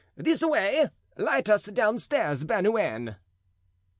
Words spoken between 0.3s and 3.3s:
way—light us downstairs Bernouin."